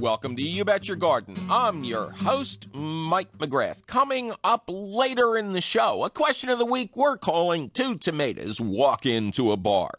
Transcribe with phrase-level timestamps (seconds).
[0.00, 1.36] Welcome to You Bet Your Garden.
[1.50, 3.86] I'm your host, Mike McGrath.
[3.86, 8.62] Coming up later in the show, a question of the week we're calling Two Tomatoes
[8.62, 9.90] Walk Into a Bar.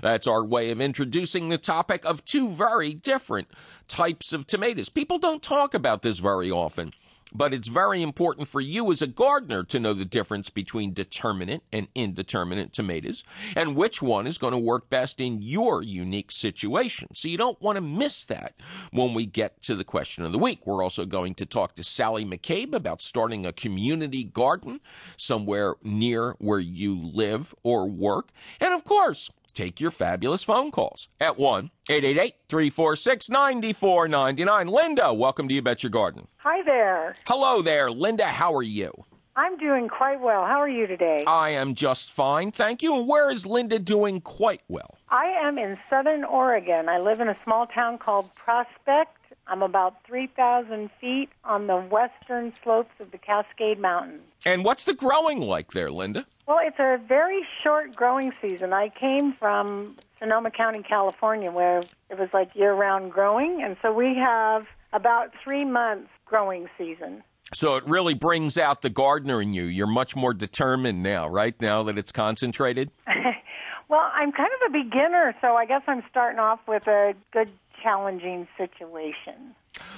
[0.00, 3.48] That's our way of introducing the topic of two very different
[3.88, 4.88] types of tomatoes.
[4.88, 6.94] People don't talk about this very often
[7.34, 11.62] but it's very important for you as a gardener to know the difference between determinate
[11.72, 13.24] and indeterminate tomatoes
[13.56, 17.14] and which one is going to work best in your unique situation.
[17.14, 18.54] So you don't want to miss that
[18.90, 20.66] when we get to the question of the week.
[20.66, 24.80] We're also going to talk to Sally McCabe about starting a community garden
[25.16, 28.30] somewhere near where you live or work.
[28.60, 34.66] And of course, take your fabulous phone calls at 1 888 346 9499.
[34.66, 36.28] Linda, welcome to You Bet Your Garden.
[36.38, 37.14] Hi there.
[37.26, 37.90] Hello there.
[37.90, 38.92] Linda, how are you?
[39.34, 40.44] I'm doing quite well.
[40.44, 41.24] How are you today?
[41.26, 42.98] I am just fine, thank you.
[42.98, 44.98] And where is Linda doing quite well?
[45.08, 46.88] I am in southern Oregon.
[46.88, 49.16] I live in a small town called Prospect.
[49.46, 54.22] I'm about 3,000 feet on the western slopes of the Cascade Mountains.
[54.46, 56.26] And what's the growing like there, Linda?
[56.46, 58.72] Well, it's a very short growing season.
[58.72, 63.62] I came from Sonoma County, California, where it was like year round growing.
[63.62, 67.22] And so we have about three months growing season.
[67.54, 69.64] So it really brings out the gardener in you.
[69.64, 71.54] You're much more determined now, right?
[71.60, 72.90] Now that it's concentrated?
[73.88, 77.50] well, I'm kind of a beginner, so I guess I'm starting off with a good,
[77.82, 79.54] challenging situation.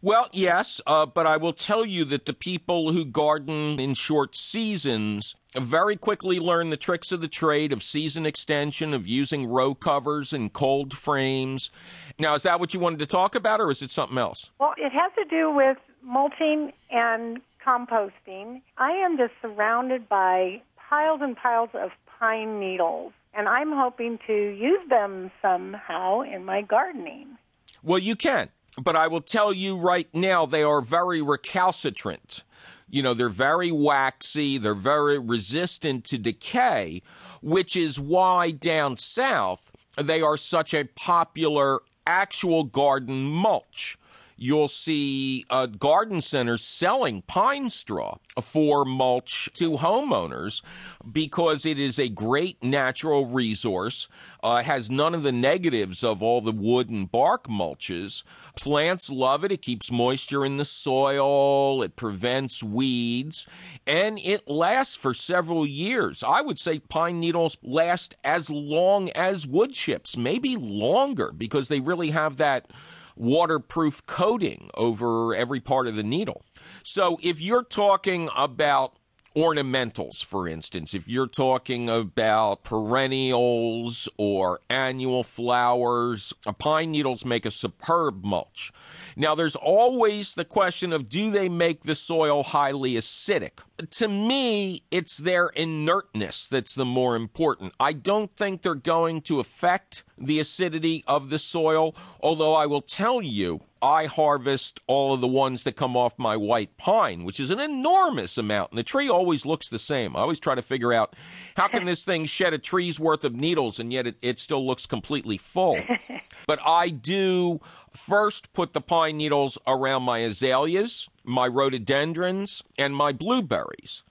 [0.00, 4.34] Well, yes, uh, but I will tell you that the people who garden in short
[4.34, 9.74] seasons very quickly learn the tricks of the trade of season extension, of using row
[9.74, 11.70] covers and cold frames.
[12.18, 14.50] Now, is that what you wanted to talk about, or is it something else?
[14.58, 18.62] Well, it has to do with mulching and composting.
[18.76, 24.32] I am just surrounded by piles and piles of pine needles, and I'm hoping to
[24.32, 27.37] use them somehow in my gardening.
[27.82, 28.50] Well, you can.
[28.80, 32.44] But I will tell you right now, they are very recalcitrant.
[32.90, 37.02] You know, they're very waxy, they're very resistant to decay,
[37.42, 43.98] which is why down south they are such a popular actual garden mulch
[44.38, 45.44] you'll see
[45.78, 50.62] garden centers selling pine straw for mulch to homeowners
[51.10, 54.08] because it is a great natural resource.
[54.40, 58.22] Uh, has none of the negatives of all the wood and bark mulches.
[58.54, 59.50] Plants love it.
[59.50, 61.82] It keeps moisture in the soil.
[61.82, 63.48] It prevents weeds
[63.84, 66.22] and it lasts for several years.
[66.22, 71.80] I would say pine needles last as long as wood chips, maybe longer because they
[71.80, 72.70] really have that
[73.18, 76.42] waterproof coating over every part of the needle.
[76.82, 78.97] So if you're talking about
[79.38, 87.50] ornamentals, for instance, if you're talking about perennials or annual flowers, pine needles make a
[87.52, 88.72] superb mulch.
[89.14, 93.60] Now, there's always the question of do they make the soil highly acidic?
[93.90, 97.74] To me, it's their inertness that's the more important.
[97.78, 102.80] I don't think they're going to affect the acidity of the soil, although I will
[102.80, 107.38] tell you, I harvest all of the ones that come off my white pine, which
[107.38, 108.72] is an enormous amount.
[108.72, 110.16] And the tree always looks the same.
[110.16, 111.14] I always try to figure out
[111.56, 114.66] how can this thing shed a tree's worth of needles and yet it, it still
[114.66, 115.80] looks completely full.
[116.46, 117.60] but I do
[117.92, 124.02] first put the pine needles around my azaleas, my rhododendrons, and my blueberries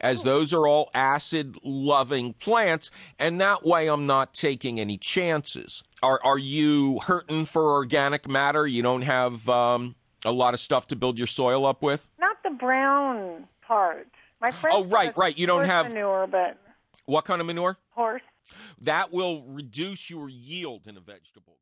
[0.00, 5.82] as those are all acid loving plants, and that way I'm not taking any chances.
[6.02, 8.66] Are are you hurting for organic matter?
[8.66, 9.94] You don't have um,
[10.24, 12.08] a lot of stuff to build your soil up with.
[12.18, 14.08] Not the brown part.
[14.40, 14.74] My friend.
[14.78, 15.36] Oh, right, right.
[15.36, 16.56] You don't have manure, but
[17.04, 17.76] what kind of manure?
[17.90, 18.22] Horse.
[18.80, 21.58] That will reduce your yield in a vegetable.